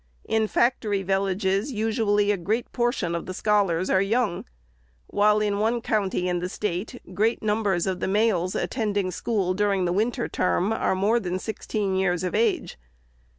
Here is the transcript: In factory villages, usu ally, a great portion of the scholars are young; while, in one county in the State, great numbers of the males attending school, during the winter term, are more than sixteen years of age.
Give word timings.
In 0.25 0.47
factory 0.47 1.03
villages, 1.03 1.71
usu 1.71 2.07
ally, 2.07 2.31
a 2.31 2.35
great 2.37 2.71
portion 2.71 3.13
of 3.13 3.27
the 3.27 3.35
scholars 3.35 3.87
are 3.87 4.01
young; 4.01 4.45
while, 5.05 5.39
in 5.39 5.59
one 5.59 5.79
county 5.79 6.27
in 6.27 6.39
the 6.39 6.49
State, 6.49 6.99
great 7.13 7.43
numbers 7.43 7.85
of 7.85 7.99
the 7.99 8.07
males 8.07 8.55
attending 8.55 9.11
school, 9.11 9.53
during 9.53 9.85
the 9.85 9.93
winter 9.93 10.27
term, 10.27 10.73
are 10.73 10.95
more 10.95 11.19
than 11.19 11.37
sixteen 11.37 11.95
years 11.95 12.23
of 12.23 12.33
age. 12.33 12.79